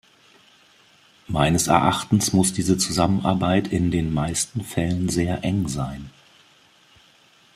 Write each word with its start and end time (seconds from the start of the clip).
Meines 1.27 1.67
Erachtens 1.67 2.33
muss 2.33 2.53
diese 2.53 2.75
Zusammenarbeit 2.79 3.67
in 3.67 3.91
den 3.91 4.11
meisten 4.11 4.61
Fällen 4.63 5.09
sehr 5.09 5.43
eng 5.43 5.67
sein. 5.67 6.09